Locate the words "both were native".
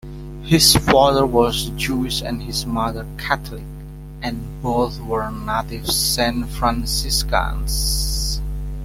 4.63-5.91